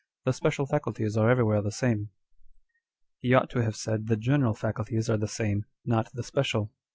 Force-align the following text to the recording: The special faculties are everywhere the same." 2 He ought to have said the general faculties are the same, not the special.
The 0.25 0.33
special 0.33 0.65
faculties 0.65 1.15
are 1.15 1.29
everywhere 1.29 1.61
the 1.61 1.71
same." 1.71 2.09
2 3.19 3.19
He 3.19 3.33
ought 3.35 3.51
to 3.51 3.61
have 3.61 3.75
said 3.75 4.07
the 4.07 4.17
general 4.17 4.55
faculties 4.55 5.11
are 5.11 5.17
the 5.17 5.27
same, 5.27 5.65
not 5.85 6.11
the 6.11 6.23
special. 6.23 6.71